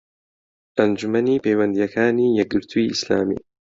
ئەنجومەنی 0.77 1.41
پەیوەندییەکانی 1.45 2.35
یەکگرتووی 2.39 2.89
ئیسلامی 2.91 3.39